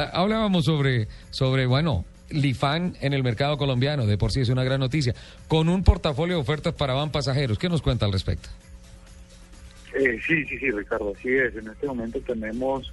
Ah, 0.00 0.10
hablábamos 0.14 0.64
sobre, 0.64 1.08
sobre, 1.30 1.66
bueno, 1.66 2.06
Lifan 2.30 2.96
en 3.00 3.12
el 3.12 3.22
mercado 3.22 3.58
colombiano, 3.58 4.06
de 4.06 4.16
por 4.16 4.32
sí 4.32 4.40
es 4.40 4.48
una 4.48 4.64
gran 4.64 4.80
noticia, 4.80 5.14
con 5.46 5.68
un 5.68 5.84
portafolio 5.84 6.36
de 6.36 6.40
ofertas 6.40 6.74
para 6.74 6.94
van 6.94 7.10
pasajeros. 7.10 7.58
¿Qué 7.58 7.68
nos 7.68 7.82
cuenta 7.82 8.06
al 8.06 8.12
respecto? 8.12 8.48
Eh, 9.94 10.18
sí, 10.26 10.44
sí, 10.46 10.58
sí, 10.58 10.70
Ricardo, 10.70 11.12
así 11.14 11.28
es. 11.28 11.54
En 11.54 11.68
este 11.68 11.86
momento 11.86 12.18
tenemos 12.20 12.92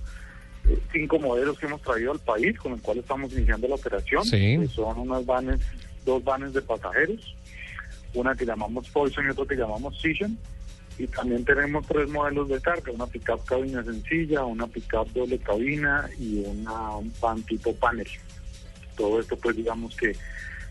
eh, 0.68 0.78
cinco 0.92 1.18
modelos 1.20 1.58
que 1.58 1.68
hemos 1.68 1.82
traído 1.82 2.12
al 2.12 2.20
país, 2.20 2.58
con 2.58 2.74
los 2.74 2.82
cuales 2.82 3.04
estamos 3.04 3.32
iniciando 3.32 3.68
la 3.70 3.76
operación. 3.76 4.26
Sí. 4.26 4.58
Que 4.60 4.68
son 4.68 4.98
unas 5.00 5.26
vanes, 5.26 5.62
dos 6.06 6.22
vanes 6.24 6.54
de 6.54 6.62
pasajeros, 6.62 7.36
una 8.16 8.36
que 8.36 8.46
llamamos 8.46 8.90
Poison 8.90 9.26
y 9.26 9.30
otra 9.30 9.46
que 9.46 9.56
llamamos 9.56 9.98
Session. 10.02 10.38
Y 10.98 11.08
también 11.08 11.46
tenemos 11.46 11.86
tres 11.86 12.10
modelos 12.10 12.50
de 12.50 12.60
carga, 12.60 12.92
una 12.92 13.06
pickup 13.06 13.46
cabina 13.46 13.84
sencilla, 13.84 14.44
una 14.44 14.68
pickup 14.68 15.12
doble 15.14 15.38
cabina 15.38 16.10
y 16.20 16.40
una 16.40 16.98
un 16.98 17.12
pan 17.12 17.42
tipo 17.44 17.74
panel. 17.76 18.08
Todo 18.96 19.20
esto 19.20 19.38
pues 19.38 19.56
digamos 19.56 19.96
que 19.96 20.16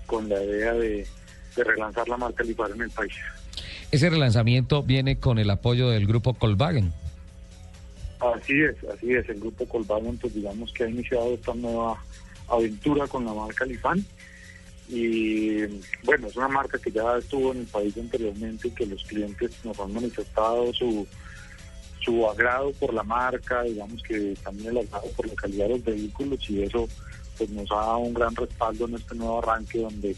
con 0.06 0.28
la 0.28 0.42
idea 0.42 0.72
de, 0.72 1.06
de 1.54 1.64
relanzar 1.64 2.08
la 2.08 2.16
marca 2.16 2.42
Lifar 2.42 2.70
en 2.72 2.82
el 2.82 2.90
país. 2.90 3.14
Ese 3.92 4.10
relanzamiento 4.10 4.82
viene 4.82 5.18
con 5.20 5.38
el 5.38 5.48
apoyo 5.48 5.90
del 5.90 6.06
grupo 6.06 6.32
Volkswagen. 6.32 6.92
Así 8.20 8.62
es, 8.62 8.76
así 8.92 9.14
es. 9.14 9.28
El 9.28 9.40
grupo 9.40 9.66
Colvagon, 9.66 10.16
pues 10.16 10.34
digamos 10.34 10.72
que 10.72 10.84
ha 10.84 10.88
iniciado 10.88 11.34
esta 11.34 11.54
nueva 11.54 12.02
aventura 12.48 13.06
con 13.06 13.24
la 13.24 13.34
marca 13.34 13.64
Lifan. 13.64 14.04
Y 14.88 15.66
bueno, 16.04 16.28
es 16.28 16.36
una 16.36 16.48
marca 16.48 16.78
que 16.78 16.90
ya 16.90 17.16
estuvo 17.18 17.52
en 17.52 17.60
el 17.60 17.66
país 17.66 17.96
anteriormente 17.96 18.68
y 18.68 18.70
que 18.70 18.86
los 18.86 19.02
clientes 19.04 19.52
nos 19.64 19.78
han 19.80 19.92
manifestado 19.92 20.72
su, 20.72 21.06
su 22.00 22.28
agrado 22.28 22.72
por 22.72 22.94
la 22.94 23.02
marca, 23.02 23.62
digamos 23.62 24.02
que 24.02 24.34
también 24.44 24.70
el 24.70 24.78
agrado 24.78 25.08
por 25.16 25.26
la 25.26 25.34
calidad 25.34 25.66
de 25.66 25.70
los 25.70 25.84
vehículos 25.84 26.50
y 26.50 26.62
eso 26.62 26.88
pues 27.36 27.50
nos 27.50 27.70
ha 27.72 27.76
dado 27.76 27.98
un 27.98 28.14
gran 28.14 28.34
respaldo 28.34 28.86
en 28.86 28.94
este 28.94 29.14
nuevo 29.14 29.38
arranque 29.38 29.80
donde 29.80 30.16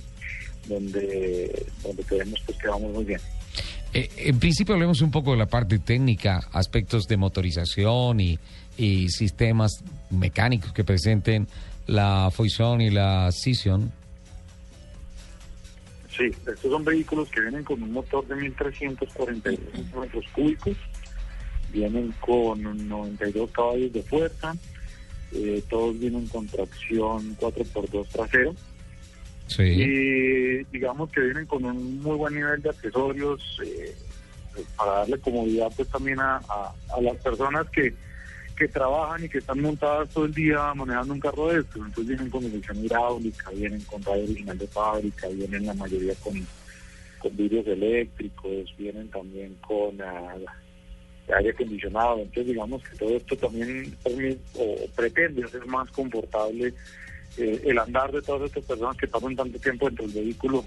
donde 0.69 1.67
donde 1.83 2.03
creemos 2.05 2.41
pues 2.45 2.59
que 2.59 2.69
vamos 2.69 2.93
muy 2.93 3.05
bien. 3.05 3.21
Eh, 3.95 4.09
en 4.17 4.39
principio 4.39 4.75
hablemos 4.75 5.01
un 5.01 5.11
poco 5.11 5.33
de 5.33 5.39
la 5.39 5.47
parte 5.47 5.79
técnica, 5.79 6.41
aspectos 6.53 7.07
de 7.09 7.17
motorización 7.17 8.21
y, 8.21 8.39
y 8.77 9.09
sistemas 9.09 9.83
mecánicos 10.11 10.73
que 10.73 10.85
presenten 10.85 11.49
la 11.87 12.31
Foison 12.31 12.83
y 12.83 12.91
la 12.91 13.33
Session. 13.33 13.91
Sí, 16.19 16.25
estos 16.25 16.61
son 16.61 16.85
vehículos 16.85 17.31
que 17.31 17.41
vienen 17.41 17.63
con 17.63 17.81
un 17.81 17.93
motor 17.93 18.27
de 18.27 18.35
1346 18.35 19.95
metros 19.95 20.25
cúbicos, 20.33 20.77
vienen 21.73 22.13
con 22.19 22.89
92 22.89 23.51
caballos 23.53 23.93
de 23.93 24.03
fuerza, 24.03 24.53
eh, 25.33 25.63
todos 25.71 25.97
vienen 25.97 26.27
con 26.27 26.49
tracción 26.49 27.37
4x2 27.37 28.09
trasero. 28.09 28.55
Sí. 29.47 29.63
Y 29.63 30.65
digamos 30.73 31.09
que 31.11 31.21
vienen 31.21 31.47
con 31.47 31.65
un 31.65 32.03
muy 32.03 32.17
buen 32.17 32.35
nivel 32.35 32.61
de 32.63 32.71
accesorios 32.71 33.41
eh, 33.65 33.97
para 34.77 34.93
darle 34.99 35.19
comodidad 35.21 35.71
pues 35.77 35.89
también 35.89 36.19
a, 36.19 36.39
a, 36.39 36.75
a 36.97 37.01
las 37.01 37.17
personas 37.19 37.71
que, 37.71 37.95
que 38.59 38.69
trabajan 38.69 39.25
y 39.25 39.29
que 39.29 39.39
están 39.39 39.61
montadas 39.61 40.09
todo 40.09 40.25
el 40.25 40.35
día 40.35 40.75
manejando 40.75 41.15
un 41.15 41.21
carro 41.21 41.49
de 41.49 41.61
estos. 41.61 41.77
Entonces 41.77 42.07
vienen 42.09 42.31
con 42.31 42.43
dirección 42.43 42.85
hidráulica, 42.85 43.51
vienen 43.51 43.81
con 43.83 44.03
radio 44.03 44.25
original 44.25 44.59
de 44.59 44.67
fábrica, 44.67 45.29
vienen 45.29 45.67
la 45.67 45.75
mayoría 45.75 46.15
con, 46.17 46.35
con 47.21 47.37
vidrios 47.37 47.67
eléctricos, 47.69 48.75
vienen 48.77 49.09
también 49.11 49.55
con 49.61 50.01
ah, 50.03 50.35
aire 51.37 51.51
acondicionado. 51.51 52.19
Entonces 52.19 52.47
digamos 52.47 52.83
que 52.83 52.97
todo 52.97 53.17
esto 53.17 53.37
también 53.37 53.97
permite, 54.03 54.41
o 54.55 54.89
pretende 54.97 55.45
hacer 55.45 55.65
más 55.67 55.89
confortable 55.93 56.75
eh, 57.37 57.63
el 57.65 57.79
andar 57.79 58.11
de 58.11 58.23
todas 58.23 58.49
estas 58.49 58.65
personas 58.65 58.97
que 58.97 59.07
pasan 59.07 59.37
tanto 59.37 59.59
tiempo 59.61 59.87
dentro 59.87 60.07
del 60.09 60.25
vehículo 60.25 60.65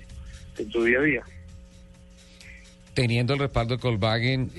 en 0.58 0.72
su 0.72 0.84
día 0.86 1.00
a 1.00 1.04
día. 1.04 1.24
Teniendo 3.02 3.34
el 3.34 3.40
respaldo 3.40 3.78
de 3.78 3.82
Volkswagen, 3.82 4.52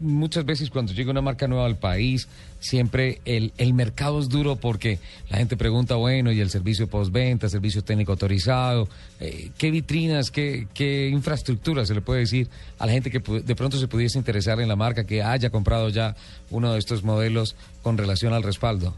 muchas 0.00 0.46
veces 0.46 0.70
cuando 0.70 0.94
llega 0.94 1.10
una 1.10 1.20
marca 1.20 1.46
nueva 1.46 1.66
al 1.66 1.76
país, 1.76 2.26
siempre 2.58 3.20
el, 3.26 3.52
el 3.58 3.74
mercado 3.74 4.18
es 4.18 4.30
duro 4.30 4.56
porque 4.56 4.98
la 5.28 5.36
gente 5.36 5.58
pregunta, 5.58 5.96
bueno, 5.96 6.32
y 6.32 6.40
el 6.40 6.48
servicio 6.48 6.88
postventa, 6.88 7.50
servicio 7.50 7.84
técnico 7.84 8.12
autorizado, 8.12 8.88
eh, 9.20 9.50
¿qué 9.58 9.70
vitrinas, 9.70 10.30
qué, 10.30 10.68
qué 10.72 11.10
infraestructura 11.10 11.84
se 11.84 11.92
le 11.92 12.00
puede 12.00 12.20
decir 12.20 12.48
a 12.78 12.86
la 12.86 12.92
gente 12.92 13.10
que 13.10 13.20
de 13.20 13.54
pronto 13.54 13.76
se 13.76 13.88
pudiese 13.88 14.16
interesar 14.16 14.58
en 14.58 14.68
la 14.68 14.76
marca, 14.76 15.04
que 15.04 15.22
haya 15.22 15.50
comprado 15.50 15.90
ya 15.90 16.16
uno 16.48 16.72
de 16.72 16.78
estos 16.78 17.04
modelos 17.04 17.56
con 17.82 17.98
relación 17.98 18.32
al 18.32 18.42
respaldo? 18.42 18.94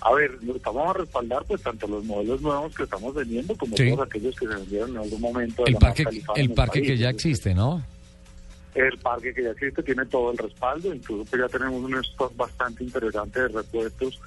A 0.00 0.14
ver, 0.14 0.38
vamos 0.64 0.90
a 0.94 0.98
respaldar 0.98 1.44
pues 1.46 1.62
tanto 1.62 1.86
los 1.88 2.04
modelos 2.04 2.40
nuevos 2.40 2.74
que 2.74 2.84
estamos 2.84 3.14
vendiendo 3.14 3.56
como 3.56 3.76
Sí. 3.76 3.90
todos 3.90 4.06
aquellos 4.06 4.34
que 4.36 4.46
se 4.46 4.54
vendieron 4.54 4.90
en 4.90 4.96
algún 4.98 5.20
momento. 5.20 5.62
de 5.64 5.68
El 5.68 5.74
la 5.74 5.78
parque, 5.80 6.04
el 6.36 6.50
parque 6.52 6.82
que 6.82 6.96
ya 6.96 7.10
existe, 7.10 7.54
¿no? 7.54 7.84
El 8.74 8.96
parque 8.98 9.34
que 9.34 9.42
ya 9.42 9.50
existe 9.50 9.82
tiene 9.82 10.06
todo 10.06 10.30
el 10.30 10.38
respaldo, 10.38 10.94
incluso 10.94 11.24
pues 11.28 11.42
ya 11.42 11.48
tenemos 11.48 11.82
un 11.82 11.94
stock 11.98 12.36
bastante 12.36 12.84
interesante 12.84 13.40
de 13.40 13.48
repuestos. 13.48 14.20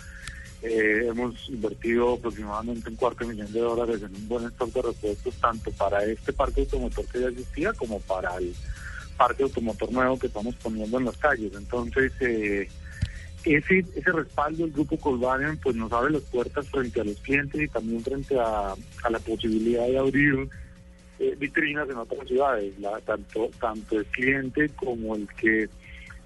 Eh, 0.62 1.08
hemos 1.08 1.50
invertido 1.50 2.14
aproximadamente 2.16 2.90
un 2.90 2.96
cuarto 2.96 3.26
de 3.26 3.34
millón 3.34 3.52
de 3.54 3.60
dólares 3.62 4.02
en 4.04 4.14
un 4.14 4.28
buen 4.28 4.46
stock 4.48 4.74
de 4.74 4.82
repuestos, 4.82 5.34
tanto 5.36 5.72
para 5.72 6.04
este 6.04 6.34
parque 6.34 6.62
automotor 6.62 7.06
que 7.06 7.22
ya 7.22 7.28
existía 7.30 7.72
como 7.74 8.00
para 8.02 8.36
el 8.38 8.54
parque 9.18 9.44
automotor 9.44 9.92
nuevo 9.92 10.20
que 10.20 10.28
estamos 10.28 10.54
poniendo 10.56 11.00
en 11.00 11.06
las 11.06 11.18
calles. 11.18 11.52
Entonces, 11.56 12.12
eh, 12.20 12.68
ese, 13.46 13.86
ese 13.96 14.12
respaldo 14.12 14.64
del 14.64 14.72
grupo 14.72 14.98
Volkswagen 14.98 15.58
pues 15.58 15.76
nos 15.76 15.92
abre 15.92 16.12
las 16.12 16.24
puertas 16.24 16.68
frente 16.70 17.02
a 17.02 17.04
los 17.04 17.18
clientes 17.22 17.62
y 17.62 17.68
también 17.68 18.04
frente 18.04 18.40
a, 18.40 18.74
a 19.04 19.10
la 19.10 19.20
posibilidad 19.20 19.88
de 19.88 19.98
abrir 19.98 20.50
eh, 21.20 21.36
vitrinas 21.38 21.90
en 21.90 21.98
otras 21.98 22.28
ciudades, 22.28 22.74
tanto 23.06 23.50
tanto 23.60 24.00
el 24.00 24.06
cliente 24.08 24.70
como 24.70 25.16
el 25.16 25.28
que 25.40 25.70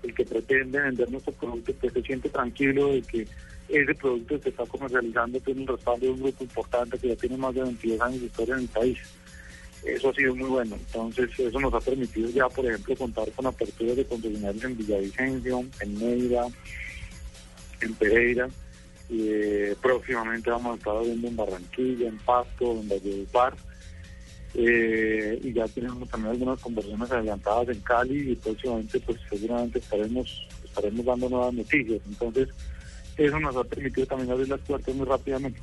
el 0.04 0.14
que 0.14 0.26
pretende 0.26 0.80
vender 0.80 1.10
nuestro 1.10 1.34
producto 1.34 1.74
pues 1.82 1.94
se 1.94 2.02
siente 2.04 2.30
tranquilo 2.30 2.94
de 2.94 3.02
que 3.02 3.28
ese 3.68 3.96
producto 3.96 4.38
se 4.40 4.50
está 4.50 4.66
comercializando 4.66 5.40
tiene 5.40 5.62
un 5.62 5.68
respaldo 5.68 6.06
de 6.06 6.12
un 6.12 6.22
grupo 6.22 6.44
importante 6.44 6.98
que 6.98 7.10
ya 7.10 7.16
tiene 7.16 7.38
más 7.38 7.56
de 7.56 7.64
22 7.64 8.02
años 8.02 8.20
de 8.22 8.26
historia 8.28 8.56
en 8.56 8.62
el 8.62 8.68
país. 8.68 8.98
Eso 9.84 10.10
ha 10.10 10.14
sido 10.14 10.36
muy 10.36 10.50
bueno. 10.50 10.76
Entonces, 10.76 11.30
eso 11.38 11.60
nos 11.60 11.74
ha 11.74 11.80
permitido 11.80 12.30
ya, 12.30 12.48
por 12.50 12.66
ejemplo, 12.66 12.96
contar 12.96 13.32
con 13.32 13.46
aperturas 13.46 13.96
de 13.96 14.06
concesionarios 14.06 14.64
en 14.64 14.78
Villavicencio, 14.78 15.66
en 15.82 16.00
Neira, 16.00 16.46
en 17.82 17.94
Pereira. 17.96 18.50
Eh, 19.10 19.76
próximamente 19.82 20.50
vamos 20.50 20.74
a 20.74 20.78
estar 20.78 20.96
abriendo 20.96 21.28
en 21.28 21.36
Barranquilla, 21.36 22.08
en 22.08 22.18
Pasto, 22.18 22.72
en 22.72 22.90
Valledupar. 22.90 23.54
Eh, 24.54 25.40
y 25.44 25.54
ya 25.54 25.68
tenemos 25.68 26.10
también 26.10 26.32
algunas 26.32 26.60
conversiones 26.62 27.12
adelantadas 27.12 27.70
en 27.70 27.82
Cali 27.82 28.32
y 28.32 28.36
próximamente 28.36 29.02
pues 29.02 29.20
seguramente 29.30 29.80
estaremos 29.80 30.48
estaremos 30.64 31.06
dando 31.06 31.30
nuevas 31.30 31.54
noticias. 31.54 32.02
Entonces, 32.08 32.50
eso 33.18 33.40
nos 33.40 33.56
ha 33.56 33.64
permitido 33.64 34.08
también 34.08 34.32
abrir 34.32 34.50
las 34.50 34.60
puertas 34.62 34.94
muy 34.96 35.06
rápidamente. 35.06 35.60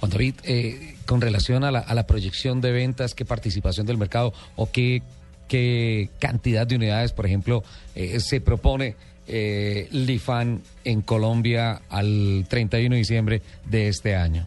Juan 0.00 0.10
David, 0.10 0.34
eh, 0.44 0.96
con 1.06 1.20
relación 1.20 1.64
a 1.64 1.70
la, 1.70 1.78
a 1.78 1.94
la 1.94 2.06
proyección 2.06 2.60
de 2.60 2.72
ventas, 2.72 3.14
¿qué 3.14 3.24
participación 3.24 3.86
del 3.86 3.96
mercado 3.96 4.32
o 4.56 4.70
qué, 4.70 5.02
qué 5.48 6.10
cantidad 6.18 6.66
de 6.66 6.76
unidades, 6.76 7.12
por 7.12 7.26
ejemplo, 7.26 7.62
eh, 7.94 8.20
se 8.20 8.40
propone 8.40 8.96
eh, 9.26 9.88
Lifan 9.90 10.62
en 10.84 11.00
Colombia 11.02 11.82
al 11.88 12.46
31 12.48 12.94
de 12.94 12.98
diciembre 12.98 13.42
de 13.64 13.88
este 13.88 14.14
año? 14.14 14.46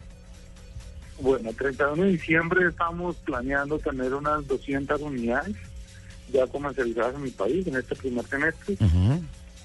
Bueno, 1.20 1.50
el 1.50 1.56
31 1.56 2.04
de 2.04 2.10
diciembre 2.12 2.68
estamos 2.68 3.16
planeando 3.16 3.78
tener 3.78 4.14
unas 4.14 4.46
200 4.46 5.00
unidades 5.00 5.56
ya 6.32 6.46
comercializadas 6.46 7.14
en 7.16 7.22
mi 7.22 7.30
país 7.30 7.66
en 7.66 7.76
este 7.76 7.96
primer 7.96 8.24
semestre 8.26 8.76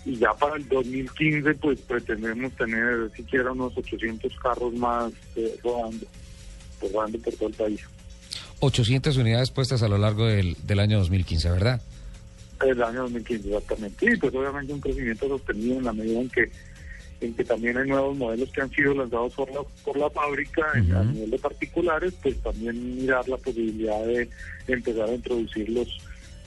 y 0.06 0.18
ya 0.18 0.34
para 0.34 0.56
el 0.56 0.68
2015 0.68 1.54
pues 1.56 1.80
pretendemos 1.82 2.52
tener 2.54 3.12
siquiera 3.16 3.52
unos 3.52 3.78
800 3.78 4.34
carros 4.42 4.74
más 4.74 5.12
eh, 5.36 5.60
rodando, 5.64 6.06
rodando 6.82 7.20
por 7.20 7.34
todo 7.34 7.50
el 7.50 7.56
país. 7.56 7.82
800 8.66 9.18
unidades 9.18 9.52
puestas 9.52 9.84
a 9.84 9.88
lo 9.88 9.98
largo 9.98 10.26
del, 10.26 10.56
del 10.66 10.80
año 10.80 10.98
2015, 11.00 11.50
¿verdad? 11.52 11.82
El 12.66 12.82
año 12.82 13.02
2015 13.04 13.48
exactamente. 13.50 14.06
Y 14.14 14.18
pues 14.18 14.34
obviamente 14.34 14.74
un 14.74 14.80
crecimiento 14.80 15.28
sostenido 15.28 15.78
en 15.78 15.84
la 15.86 15.94
medida 15.94 16.20
en 16.22 16.30
que 16.30 16.50
en 17.22 17.34
que 17.36 17.44
también 17.46 17.78
hay 17.78 17.88
nuevos 17.88 18.18
modelos 18.18 18.50
que 18.52 18.62
han 18.62 18.70
sido 18.72 18.94
lanzados 18.94 19.34
por 19.34 19.50
la, 19.50 19.62
por 19.86 19.96
la 19.98 20.10
fábrica 20.10 20.62
en- 20.76 20.94
a 20.94 21.02
Ujú. 21.02 21.12
nivel 21.12 21.32
de 21.32 21.40
particulares, 21.40 22.14
pues 22.22 22.38
también 22.42 22.98
mirar 22.98 23.26
la 23.30 23.38
posibilidad 23.38 24.06
de 24.06 24.28
empezar 24.68 25.08
a 25.08 25.14
introducirlos 25.14 25.88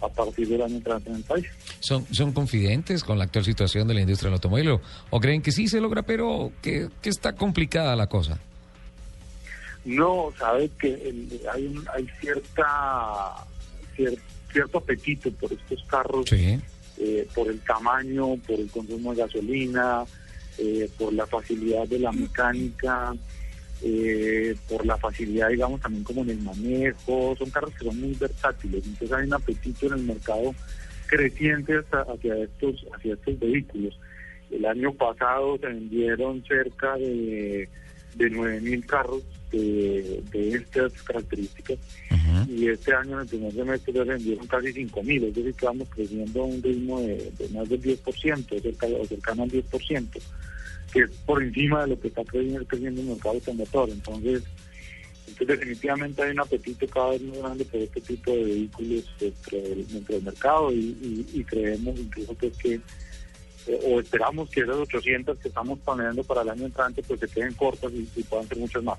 a 0.02 0.08
partir 0.08 0.46
del 0.48 0.60
año 0.60 0.76
entrante 0.76 1.08
en 1.08 1.16
el 1.16 1.22
país. 1.22 1.46
¿Son, 1.80 2.04
¿Son 2.12 2.32
confidentes 2.32 3.02
con 3.04 3.16
la 3.16 3.24
actual 3.24 3.46
situación 3.46 3.88
de 3.88 3.94
la 3.94 4.00
industria 4.02 4.26
del 4.28 4.34
automóvil 4.34 4.68
o, 4.72 4.80
o 5.08 5.18
creen 5.20 5.40
que 5.40 5.50
sí 5.50 5.66
se 5.66 5.80
logra, 5.80 6.02
pero 6.02 6.52
que, 6.60 6.88
que 7.00 7.08
está 7.08 7.32
complicada 7.32 7.96
la 7.96 8.06
cosa? 8.08 8.38
No, 9.86 10.32
sabe 10.38 10.68
que 10.80 10.88
el- 10.92 11.40
hay, 11.52 11.66
un- 11.68 11.86
hay 11.94 12.06
cierta 12.20 12.66
cier- 13.96 14.18
cierto 14.52 14.78
apetito 14.78 15.30
por 15.32 15.52
estos 15.52 15.82
carros, 15.84 16.28
Sí. 16.28 16.58
eh, 16.98 17.26
por 17.34 17.48
el 17.48 17.60
tamaño, 17.60 18.36
por 18.46 18.58
el 18.58 18.68
consumo 18.70 19.14
de 19.14 19.22
gasolina, 19.22 20.04
eh, 20.58 20.90
por 20.98 21.12
la 21.12 21.26
facilidad 21.26 21.86
de 21.86 22.00
la 22.00 22.10
mecánica, 22.12 23.14
eh, 23.82 24.56
por 24.68 24.84
la 24.84 24.96
facilidad, 24.96 25.50
digamos, 25.50 25.80
también 25.80 26.02
como 26.02 26.22
en 26.22 26.30
el 26.30 26.38
manejo. 26.40 27.36
Son 27.38 27.48
carros 27.50 27.72
que 27.78 27.84
son 27.84 28.00
muy 28.00 28.14
versátiles, 28.14 28.84
entonces 28.86 29.12
hay 29.16 29.26
un 29.26 29.34
apetito 29.34 29.86
en 29.86 29.92
el 29.92 30.02
mercado 30.02 30.52
creciente 31.06 31.76
hasta 31.76 32.00
hacia 32.12 32.36
estos, 32.42 32.84
hacia 32.96 33.14
estos 33.14 33.38
vehículos. 33.38 33.96
El 34.50 34.64
año 34.66 34.92
pasado 34.94 35.58
se 35.58 35.66
vendieron 35.66 36.42
cerca 36.44 36.96
de, 36.96 37.68
de 38.16 38.30
9.000 38.30 38.86
carros 38.86 39.22
de, 39.52 40.22
estas 40.32 40.92
características 41.02 41.78
y 42.48 42.68
este 42.68 42.94
año 42.94 43.14
en 43.14 43.20
el 43.20 43.26
primer 43.26 43.52
semestre 43.52 43.92
se 43.92 44.04
vendieron 44.04 44.46
casi 44.46 44.68
5.000, 44.68 45.28
es 45.28 45.34
decir, 45.34 45.54
que 45.54 45.66
vamos 45.66 45.88
creciendo 45.88 46.42
a 46.42 46.44
un 46.44 46.62
ritmo 46.62 47.00
de, 47.00 47.32
más 47.52 47.68
del 47.68 47.82
10%, 47.82 48.62
cerca, 48.62 48.86
o 48.86 49.06
cercano 49.06 49.42
al 49.42 49.50
10%, 49.50 50.08
que 50.92 51.00
es 51.00 51.10
por 51.24 51.42
encima 51.42 51.82
de 51.82 51.88
lo 51.88 52.00
que 52.00 52.08
está 52.08 52.24
creciendo, 52.24 52.64
creciendo 52.66 53.00
el 53.00 53.06
mercado 53.08 53.34
automotor. 53.34 53.90
Entonces, 53.90 54.42
entonces, 55.28 55.58
definitivamente 55.58 56.22
hay 56.22 56.30
un 56.30 56.40
apetito 56.40 56.86
cada 56.86 57.10
vez 57.10 57.22
más 57.22 57.38
grande 57.38 57.64
por 57.66 57.80
este 57.80 58.00
tipo 58.00 58.30
de 58.30 58.44
vehículos 58.44 59.04
dentro 59.20 59.58
del, 59.58 60.22
mercado 60.22 60.72
y, 60.72 61.44
creemos 61.46 61.98
incluso 61.98 62.36
que 62.38 62.46
es 62.46 62.56
que 62.56 62.80
o 63.84 64.00
esperamos 64.00 64.48
que 64.50 64.60
esas 64.60 64.76
800 64.76 65.38
que 65.38 65.48
estamos 65.48 65.78
planeando 65.80 66.22
para 66.24 66.42
el 66.42 66.50
año 66.50 66.66
entrante 66.66 67.02
pues 67.02 67.20
se 67.20 67.28
queden 67.28 67.54
cortas 67.54 67.92
y, 67.92 68.22
puedan 68.22 68.46
ser 68.48 68.58
muchas 68.58 68.82
más. 68.82 68.98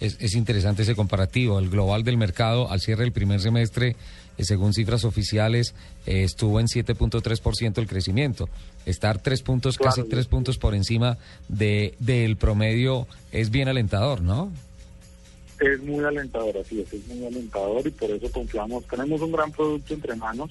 Es, 0.00 0.34
interesante 0.34 0.82
ese 0.82 0.94
comparativo. 0.94 1.58
El 1.58 1.68
global 1.68 2.02
del 2.04 2.16
mercado 2.16 2.70
al 2.70 2.80
cierre 2.80 3.04
del 3.04 3.12
primer 3.12 3.40
semestre, 3.40 3.96
eh, 4.38 4.44
según 4.44 4.72
cifras 4.72 5.04
oficiales, 5.04 5.74
eh, 6.06 6.24
estuvo 6.24 6.58
en 6.58 6.66
7.3% 6.66 7.78
el 7.78 7.86
crecimiento. 7.86 8.48
Estar 8.86 9.20
tres 9.22 9.42
puntos, 9.42 9.76
casi 9.76 10.02
tres 10.04 10.26
puntos 10.26 10.58
por 10.58 10.74
encima 10.74 11.18
de 11.48 11.94
del 11.98 12.36
promedio 12.36 13.06
es 13.30 13.50
bien 13.50 13.68
alentador, 13.68 14.22
¿no? 14.22 14.50
Es 15.60 15.78
muy 15.82 16.02
alentador, 16.02 16.56
así 16.56 16.80
es, 16.80 16.90
es 16.94 17.06
muy 17.08 17.26
alentador 17.26 17.86
y 17.86 17.90
por 17.90 18.10
eso 18.10 18.32
confiamos. 18.32 18.86
Tenemos 18.86 19.20
un 19.20 19.32
gran 19.32 19.52
producto 19.52 19.92
entre 19.92 20.16
manos 20.16 20.50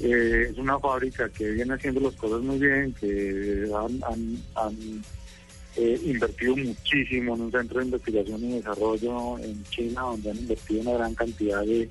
eh, 0.00 0.48
es 0.50 0.58
una 0.58 0.78
fábrica 0.78 1.28
que 1.28 1.50
viene 1.50 1.74
haciendo 1.74 2.00
las 2.00 2.14
cosas 2.14 2.40
muy 2.42 2.58
bien, 2.58 2.94
que 2.94 3.68
han, 3.74 4.80
eh, 5.76 6.00
invertido 6.04 6.56
muchísimo 6.56 7.34
en 7.34 7.42
un 7.42 7.52
centro 7.52 7.80
de 7.80 7.86
investigación 7.86 8.44
y 8.44 8.56
desarrollo 8.56 9.38
en 9.38 9.64
China, 9.64 10.02
donde 10.02 10.30
han 10.30 10.38
invertido 10.38 10.80
una 10.82 10.92
gran 10.92 11.14
cantidad 11.14 11.62
de, 11.62 11.90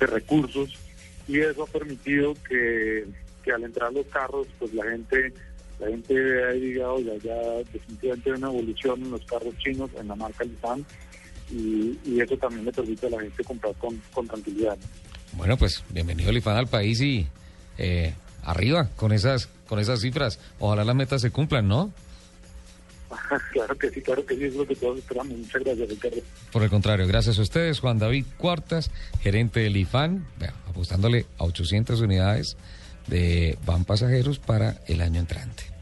recursos 0.00 0.78
y 1.26 1.40
eso 1.40 1.64
ha 1.64 1.66
permitido 1.66 2.32
que, 2.48 3.04
al 3.52 3.64
entrar 3.64 3.92
los 3.92 4.06
carros, 4.06 4.46
pues 4.58 4.72
la 4.74 4.84
gente 4.84 5.32
la 5.80 5.88
gente 5.88 6.44
ha 6.44 6.52
llegado 6.52 7.00
ya, 7.00 7.14
ya 7.16 7.36
definitivamente 7.72 8.32
una 8.32 8.48
evolución 8.48 9.02
en 9.02 9.10
los 9.12 9.24
carros 9.24 9.56
chinos, 9.58 9.90
en 9.98 10.08
la 10.08 10.16
marca 10.16 10.44
Nissan, 10.44 10.84
y, 11.50 12.20
eso 12.20 12.36
también 12.36 12.64
le 12.64 12.72
permite 12.72 13.06
a 13.06 13.10
la 13.10 13.20
gente 13.20 13.44
comprar 13.44 13.74
con, 13.76 14.00
con 14.12 14.26
tranquilidad. 14.26 14.76
Bueno, 15.38 15.56
pues 15.56 15.84
bienvenido 15.90 16.32
Lifan 16.32 16.56
al 16.56 16.66
país 16.66 17.00
y 17.00 17.28
eh, 17.78 18.12
arriba 18.42 18.88
con 18.96 19.12
esas, 19.12 19.48
con 19.68 19.78
esas 19.78 20.00
cifras. 20.00 20.40
Ojalá 20.58 20.84
las 20.84 20.96
metas 20.96 21.22
se 21.22 21.30
cumplan, 21.30 21.68
¿no? 21.68 21.92
Claro 23.52 23.78
que 23.78 23.88
sí, 23.90 24.02
claro 24.02 24.26
que 24.26 24.36
sí, 24.36 24.44
es 24.44 24.56
lo 24.56 24.66
que 24.66 24.74
todos 24.74 24.98
esperamos. 24.98 25.38
Muchas 25.38 25.62
gracias, 25.62 25.88
Ricardo. 25.88 26.16
Por 26.50 26.62
el 26.64 26.70
contrario, 26.70 27.06
gracias 27.06 27.38
a 27.38 27.42
ustedes, 27.42 27.78
Juan 27.78 28.00
David 28.00 28.26
Cuartas, 28.36 28.90
gerente 29.20 29.60
del 29.60 29.76
IFAN, 29.76 30.26
apostándole 30.68 31.26
a 31.38 31.44
800 31.44 32.00
unidades 32.00 32.56
de 33.06 33.58
van 33.64 33.84
pasajeros 33.84 34.40
para 34.40 34.80
el 34.88 35.00
año 35.00 35.20
entrante. 35.20 35.77